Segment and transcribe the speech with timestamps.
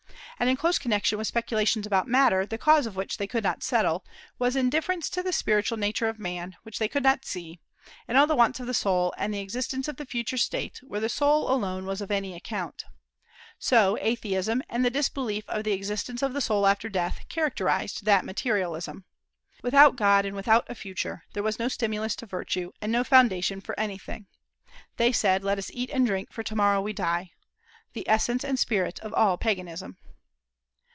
[0.39, 3.61] And in close connection with speculations about matter, the cause of which they could not
[3.61, 4.03] settle,
[4.39, 7.59] was indifference to the spiritual nature of man, which they could not see,
[8.07, 10.99] and all the wants of the soul, and the existence of the future state, where
[10.99, 12.85] the soul alone was of any account.
[13.59, 18.25] So atheism, and the disbelief of the existence of the soul after death, characterized that
[18.25, 19.05] materialism.
[19.61, 23.61] Without God and without a future, there was no stimulus to virtue and no foundation
[23.61, 24.25] for anything.
[24.97, 27.29] They said, "Let us eat and drink, for to morrow we die,"
[27.93, 29.97] the essence and spirit of all paganism.